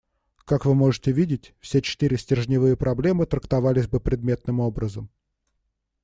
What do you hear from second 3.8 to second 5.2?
бы предметным образом.